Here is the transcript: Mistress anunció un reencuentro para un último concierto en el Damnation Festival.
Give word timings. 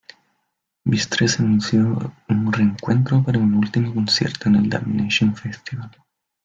Mistress 0.83 1.39
anunció 1.39 2.11
un 2.27 2.51
reencuentro 2.51 3.21
para 3.21 3.37
un 3.37 3.53
último 3.53 3.93
concierto 3.93 4.49
en 4.49 4.55
el 4.55 4.67
Damnation 4.67 5.35
Festival. 5.35 5.91